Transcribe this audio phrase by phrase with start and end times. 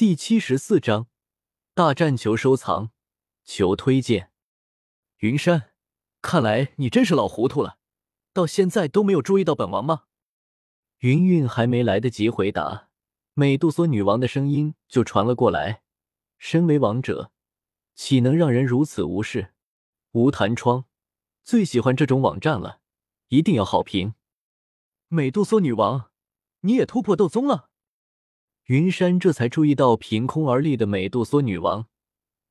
[0.00, 1.08] 第七十四章
[1.74, 2.90] 大战求收藏，
[3.44, 4.32] 求推荐。
[5.18, 5.72] 云山，
[6.22, 7.76] 看来你真是老糊涂了，
[8.32, 10.04] 到现在都没有注意到本王吗？
[11.00, 12.88] 云韵还没来得及回答，
[13.34, 15.82] 美杜莎女王的声音就传了过来。
[16.38, 17.30] 身为王者，
[17.94, 19.52] 岂能让人如此无视？
[20.12, 20.86] 无弹窗，
[21.44, 22.80] 最喜欢这种网站了，
[23.28, 24.14] 一定要好评。
[25.08, 26.10] 美杜莎女王，
[26.60, 27.68] 你也突破斗宗了？
[28.70, 31.88] 云山这才注意到凭空而立的美杜莎女王，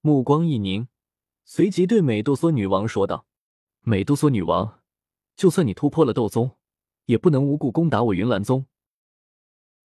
[0.00, 0.86] 目光一凝，
[1.44, 3.26] 随即对美杜莎女王说道
[3.82, 4.78] ：“美杜莎女王，
[5.34, 6.52] 就算你突破了斗宗，
[7.06, 8.66] 也不能无故攻打我云岚宗。”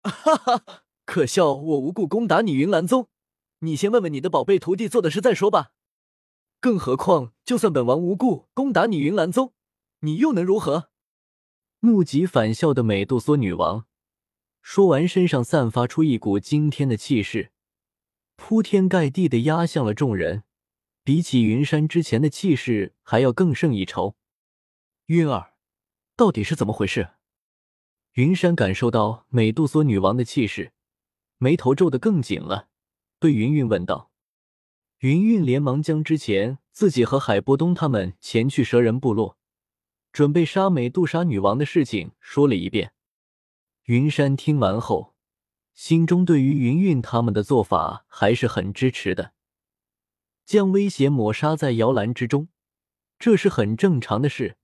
[0.05, 3.07] 哈哈，可笑我无故攻打你云岚宗！
[3.61, 5.71] 你先问问你的宝贝徒弟做的事再说吧。
[6.59, 9.53] 更何况，就算本王无故攻打你云岚宗，
[10.01, 10.91] 你又能如何？
[11.79, 13.87] 目极反笑的美杜莎女王
[14.71, 17.51] 说完，身上散发出一股惊天的气势，
[18.35, 20.43] 铺天盖地的压向了众人，
[21.03, 24.15] 比起云山之前的气势还要更胜一筹。
[25.07, 25.55] 韵儿，
[26.15, 27.13] 到底是怎么回事？
[28.11, 30.71] 云山感受到美杜莎女王的气势，
[31.39, 32.67] 眉头皱得更紧了。
[33.19, 34.11] 对云云问道
[35.01, 39.39] ：“云云连忙将之前自己和海波东他们前去蛇人部落，
[40.11, 42.93] 准备杀美杜莎女王的事情说了一遍。”
[43.89, 45.15] 云山听完后，
[45.73, 49.33] 心中对于云云他们的做法还是很支持的。
[50.45, 52.49] 将威胁抹杀在摇篮之中，
[53.17, 54.57] 这是很正常的事。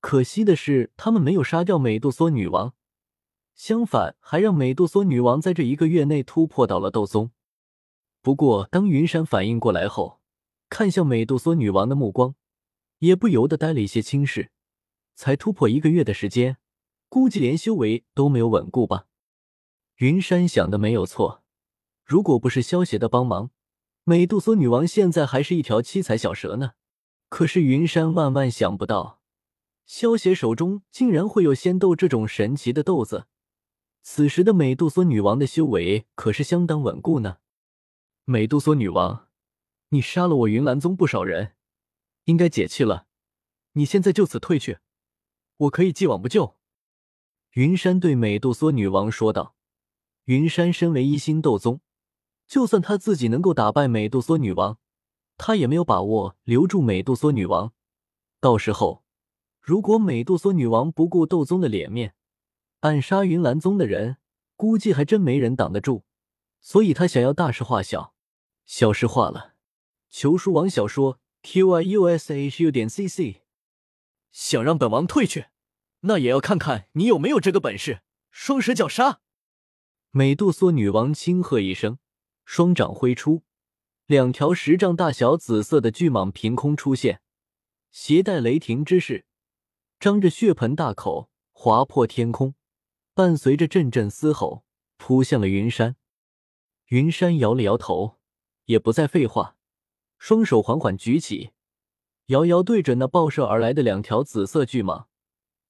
[0.00, 2.74] 可惜的是，他们没有杀掉美杜莎女王，
[3.54, 7.30] 相反，还让美杜莎女王在这一个月内突破到了斗宗。
[8.20, 10.20] 不过，当云山反应过来后，
[10.68, 12.34] 看向美杜莎女王的目光
[12.98, 14.50] 也不由得带了一些轻视。
[15.14, 16.58] 才突破一个月的时间，
[17.12, 19.06] 估计连修为都没有稳固吧？
[19.96, 21.44] 云山想的没有错，
[22.06, 23.50] 如果不是萧邪的帮忙，
[24.04, 26.72] 美杜莎女王现在还是一条七彩小蛇呢。
[27.28, 29.20] 可是云山万万想不到，
[29.84, 33.26] 萧邪手中竟然会有仙豆这种神奇的豆子。
[34.00, 37.40] 此时的美杜莎女王的修为可是相当稳固呢。
[38.24, 39.28] 美杜莎女王，
[39.90, 41.56] 你杀了我云岚宗不少人，
[42.24, 43.06] 应该解气了。
[43.72, 44.78] 你现在就此退去，
[45.58, 46.56] 我可以既往不咎。
[47.52, 49.54] 云山对美杜莎女王说道。
[50.24, 51.80] 云山身为一星斗宗，
[52.46, 54.78] 就算他自己能够打败美杜莎女王，
[55.36, 57.72] 他也没有把握留住美杜莎女王。
[58.40, 59.04] 到时候，
[59.60, 62.14] 如果美杜莎女王不顾斗宗的脸面，
[62.80, 64.16] 暗杀云岚宗的人，
[64.56, 66.04] 估计还真没人挡得住。
[66.60, 68.14] 所以他想要大事化小。
[68.64, 69.54] 小事化了，
[70.08, 73.42] 求书王小说 q i u s h u 点 c c，
[74.30, 75.46] 想让本王退去，
[76.02, 78.02] 那也要看看你有没有这个本事。
[78.30, 79.20] 双蛇绞杀！
[80.10, 81.98] 美杜莎女王轻喝一声，
[82.44, 83.42] 双掌挥出，
[84.06, 87.20] 两条十丈大小紫色的巨蟒凭空出现，
[87.90, 89.26] 携带雷霆之势，
[90.00, 92.54] 张着血盆大口，划破天空，
[93.12, 94.64] 伴随着阵阵嘶吼，
[94.96, 95.96] 扑向了云山。
[96.86, 98.18] 云山摇了摇头。
[98.66, 99.56] 也不再废话，
[100.18, 101.50] 双手缓缓举起，
[102.26, 105.06] 遥遥对准那爆射而来的两条紫色巨蟒，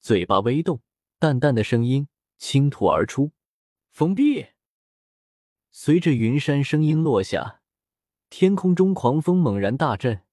[0.03, 0.81] 嘴巴微动，
[1.17, 3.31] 淡淡的声音倾吐而出
[3.89, 4.47] ：“封闭。”
[5.71, 7.61] 随着云山声音落下，
[8.29, 10.23] 天空中狂风猛然大震，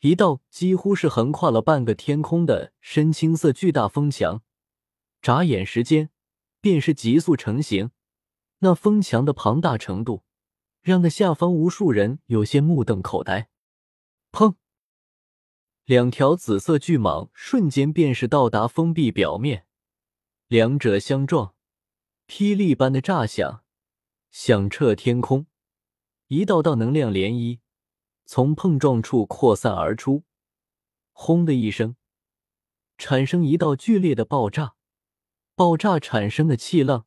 [0.00, 4.42] 一道几乎是横跨了半个天空的深青色巨大风墙，
[5.22, 6.10] 眨眼时间
[6.60, 7.92] 便是急速成型。
[8.58, 10.24] 那风墙的庞大程度。
[10.82, 13.50] 让那下方无数人有些目瞪口呆。
[14.32, 14.54] 砰！
[15.90, 19.66] 两条紫色巨蟒瞬间便是到达封闭表面，
[20.46, 21.56] 两者相撞，
[22.28, 23.64] 霹雳般的炸响，
[24.30, 25.48] 响彻天空。
[26.28, 27.58] 一道道能量涟漪
[28.24, 30.22] 从碰撞处扩散而出，
[31.10, 31.96] 轰的一声，
[32.96, 34.76] 产生一道剧烈的爆炸。
[35.56, 37.06] 爆炸产生的气浪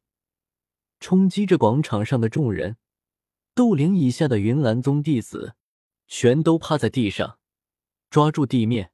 [0.99, 2.75] 冲击着广场上的众人。
[3.55, 5.55] 斗灵以下的云岚宗弟子
[6.05, 7.39] 全都趴在地上，
[8.13, 8.91] 抓住地面，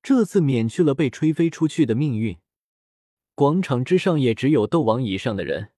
[0.00, 2.38] 这次免去了被吹飞出去的命运。
[3.34, 5.72] 广场之上也只有斗王以上的人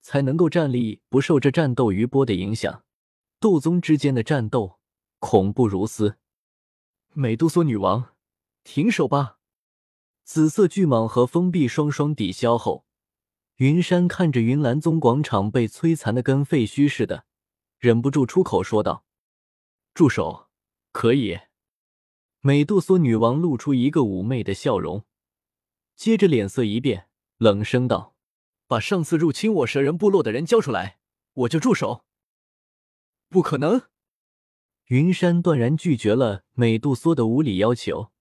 [0.00, 2.82] 才能够站立，不受这战斗余波的影响。
[3.38, 4.78] 斗宗之间的战斗
[5.18, 6.16] 恐怖如斯。
[7.12, 8.14] 美杜莎女王，
[8.64, 9.36] 停手吧！
[10.24, 12.86] 紫色巨蟒和封闭双双抵消后，
[13.56, 17.26] 云山看着云岚宗广场被摧残的跟废墟似的。
[17.78, 19.04] 忍不住出口说道
[19.92, 20.48] ：“住手！
[20.92, 21.40] 可以。”
[22.46, 25.04] 美杜莎女王露出一个妩媚的笑容，
[25.96, 27.08] 接着脸色一变，
[27.38, 28.14] 冷声道
[28.68, 31.00] ：“把上次入侵我蛇人部落的人交出来，
[31.32, 32.04] 我就住手。”
[33.28, 33.88] 不可能！
[34.84, 38.12] 云山断然拒绝了美杜莎的无理要求。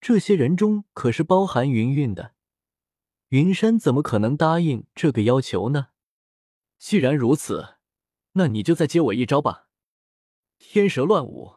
[0.00, 2.34] 这些人中可是包含云韵的，
[3.28, 5.90] 云山怎么可能答应这个要求呢？
[6.80, 7.76] 既然如此，
[8.32, 9.68] 那你就再接我一招吧！
[10.58, 11.55] 天蛇乱舞，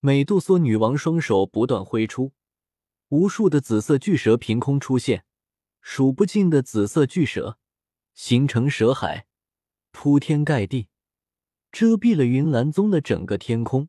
[0.00, 2.32] 美杜莎女王双手不断挥出，
[3.08, 5.24] 无数的紫色巨蛇凭空出现，
[5.80, 7.58] 数不尽的紫色巨蛇
[8.14, 9.26] 形成蛇海，
[9.90, 10.88] 铺天盖地，
[11.72, 13.88] 遮蔽了云岚宗的整个天空，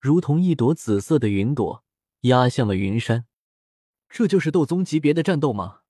[0.00, 1.84] 如同一朵紫色的云朵。
[2.22, 3.26] 压向了云山，
[4.08, 5.82] 这就是斗宗级别的战斗吗？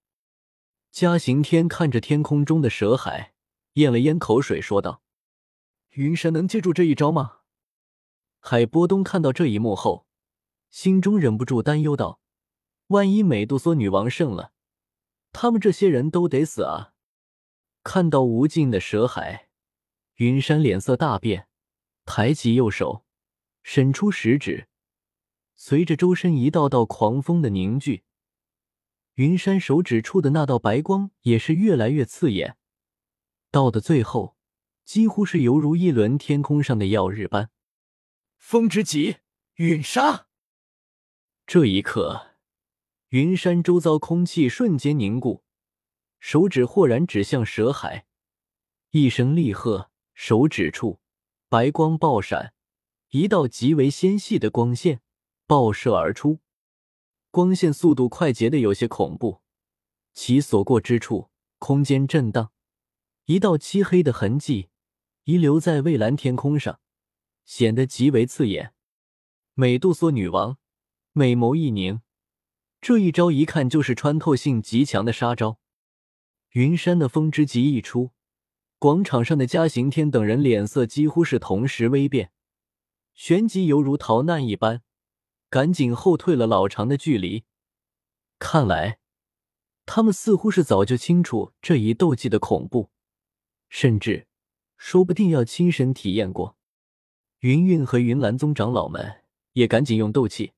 [0.90, 3.32] 嘉刑天看着天空中的蛇海，
[3.74, 5.02] 咽了咽口水，说道
[5.94, 7.35] ：“云山能接住这一招吗？”
[8.48, 10.06] 海波东看到这一幕后，
[10.70, 12.20] 心中忍不住担忧道
[12.94, 14.52] ：“万一美杜莎女王胜了，
[15.32, 16.92] 他们这些人都得死啊！”
[17.82, 19.48] 看到无尽的蛇海，
[20.18, 21.48] 云山脸色大变，
[22.04, 23.04] 抬起右手，
[23.64, 24.68] 伸出食指。
[25.56, 28.04] 随着周身一道道狂风的凝聚，
[29.14, 32.56] 云山手指处的那道白光也是越来越刺眼，
[33.50, 34.36] 到的最后，
[34.84, 37.50] 几乎是犹如一轮天空上的耀日般。
[38.38, 39.16] 风之极，
[39.54, 40.26] 陨杀！
[41.46, 42.36] 这一刻，
[43.08, 45.44] 云山周遭空气瞬间凝固，
[46.18, 48.06] 手指豁然指向蛇海，
[48.90, 51.00] 一声厉喝，手指处
[51.48, 52.54] 白光爆闪，
[53.10, 55.00] 一道极为纤细的光线。
[55.48, 56.40] 爆射而出，
[57.30, 59.42] 光线速度快捷的有些恐怖，
[60.12, 62.50] 其所过之处，空间震荡，
[63.26, 64.70] 一道漆黑的痕迹
[65.22, 66.80] 遗留在蔚蓝天空上，
[67.46, 68.74] 显得极为刺眼。
[69.54, 70.58] 美杜莎女王
[71.12, 72.02] 美眸一凝，
[72.82, 75.58] 这一招一看就是穿透性极强的杀招。
[76.50, 78.10] 云山的风之极一出，
[78.78, 82.32] 广场上的嘉刑天等人脸色几乎是同时微变，
[83.14, 84.82] 旋即犹如逃难一般。
[85.48, 87.44] 赶紧后退了老长的距离。
[88.38, 88.98] 看来，
[89.86, 92.90] 他们似乎是早就清楚这一斗技的恐怖，
[93.68, 94.26] 甚至
[94.76, 96.58] 说不定要亲身体验过。
[97.46, 99.22] 云韵和云岚宗长老们
[99.52, 100.54] 也赶紧用斗气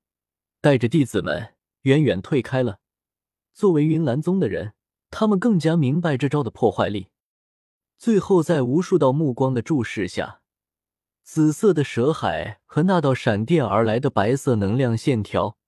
[0.63, 1.53] 带着弟子们
[1.83, 2.81] 远远退开了。
[3.53, 4.73] 作为云岚宗的人，
[5.11, 7.09] 他们更加明白这招的破坏力。
[7.99, 10.41] 最后，在无数道目光的注视下。
[11.23, 15.59] 紫色的蛇海和那道闪电而来的白色能量线条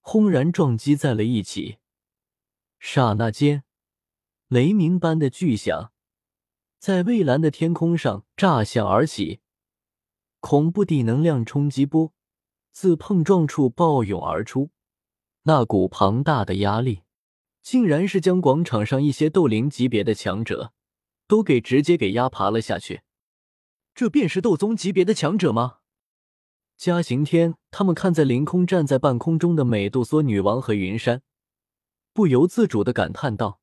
[0.00, 1.78] 轰然撞击在了一起，
[2.78, 3.64] 刹那间，
[4.46, 5.90] 雷鸣般的巨响
[6.78, 9.40] 在蔚蓝的天空上炸响而起，
[10.42, 12.12] 恐怖的能量冲击波
[12.72, 14.70] 自碰撞处暴涌而出，
[15.44, 17.02] 那股庞大的压力，
[17.62, 20.72] 竟然是将广场上一些斗灵级别的强者
[21.28, 23.02] 都给直接给压爬了下去。
[23.94, 25.78] 这便是斗宗级别的强者吗？
[26.76, 31.22] 嘉刑天他们看在凌空站在半空中的美杜莎女王和云山，
[32.12, 33.60] 不由自主的感叹道：“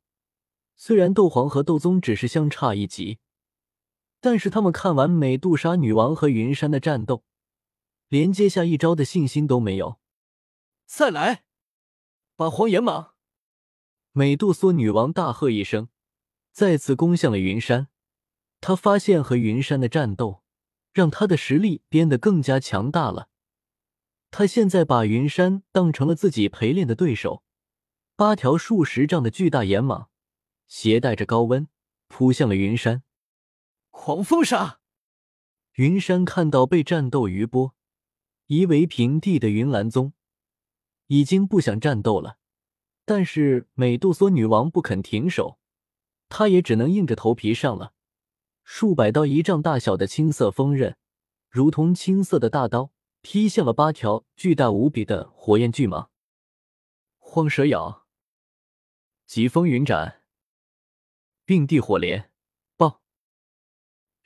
[0.77, 3.19] 虽然斗皇和斗宗只是相差一级，
[4.21, 7.23] 但是他们看完美杜莎女王和云山的战斗，
[8.07, 9.99] 连接下一招的信心都没有。”
[10.85, 11.43] 再来，
[12.35, 13.11] 把黄眼蟒！
[14.11, 15.89] 美杜莎女王大喝一声，
[16.51, 17.87] 再次攻向了云山。
[18.59, 20.43] 他发现和云山的战斗，
[20.91, 23.29] 让他的实力变得更加强大了。
[24.31, 27.43] 他现在把云山当成了自己陪练的对手。
[28.15, 30.07] 八条数十丈的巨大炎蟒，
[30.67, 31.69] 携带着高温
[32.09, 33.03] 扑向了云山。
[34.09, 34.79] 狂风杀！
[35.73, 37.75] 云山看到被战斗余波
[38.47, 40.13] 夷为平地的云岚宗，
[41.05, 42.39] 已经不想战斗了。
[43.05, 45.59] 但是美杜莎女王不肯停手，
[46.27, 47.93] 他也只能硬着头皮上了。
[48.63, 50.97] 数百道一丈大小的青色锋刃，
[51.47, 56.07] 如同青色的大刀，劈向了八条巨大无比的火焰巨蟒。
[57.19, 58.07] 荒蛇咬，
[59.27, 60.23] 疾风云斩，
[61.45, 62.28] 并地火莲。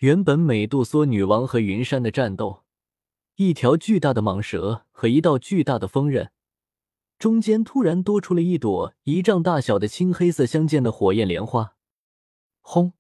[0.04, 2.66] 原本美杜莎女王和云山的战斗，
[3.38, 6.30] 一条巨大的蟒蛇和一道巨大的锋刃，
[7.18, 11.78] 中间突然多出了一朵一丈大小的青黑色相间的火焰莲花。
[12.60, 12.92] 轰！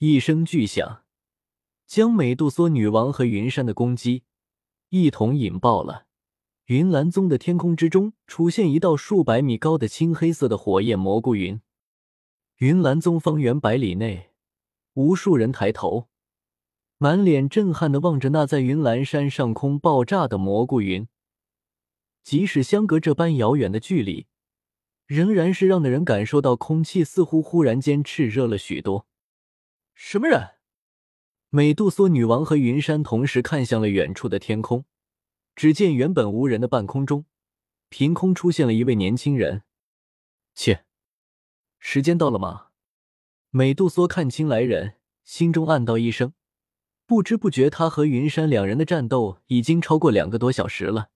[0.00, 1.04] 一声巨响，
[1.86, 4.24] 将美杜莎女王和云山的攻击
[4.90, 6.04] 一同引爆了。
[6.66, 11.62] 云岚宗的天空之中出现一道数百米高的青黑色的火焰蘑菇云。
[12.58, 14.31] 云岚宗方圆百里内，
[14.94, 16.08] 无数人抬头，
[16.98, 21.08] 满脸震撼的望着那在云岚山上空爆炸的蘑菇云。
[22.22, 24.26] 即使相隔这般遥远的距离，
[25.06, 29.06] 仍然是让的人感受到空气似乎忽然间炽热了许多。
[29.94, 30.50] 什么人？
[31.48, 34.84] 美杜莎女王和云山同时看向了远处的天空，
[35.54, 37.26] 只见原本无人的半空中，
[37.88, 39.62] 凭空出现了一位年轻人。
[40.54, 40.84] 切，
[41.78, 42.71] 时间到了吗？
[43.54, 44.94] 美杜莎看清来人，
[45.24, 46.32] 心中暗道一声。
[47.04, 51.10] 不知不觉，他和云山两人的战斗已经超过两个多小时了。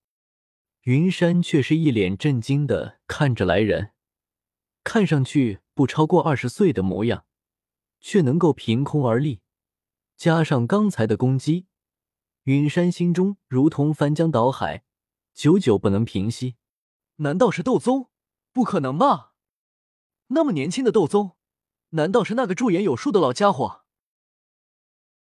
[0.81, 3.93] 云山却是一脸震惊的看着来人，
[4.83, 7.25] 看上去不超过二十岁的模样，
[7.99, 9.39] 却能够凭空而立，
[10.15, 11.65] 加上刚才的攻击，
[12.43, 14.83] 云山心中如同翻江倒海，
[15.33, 16.57] 久久不能平息。
[17.15, 18.11] 难道是斗宗？
[18.53, 19.33] 不可能吧！
[20.27, 21.36] 那么年轻的斗宗，
[21.91, 23.86] 难道是那个驻颜有术的老家伙？